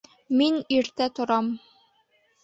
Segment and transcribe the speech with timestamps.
[0.39, 1.51] Мин иртә торам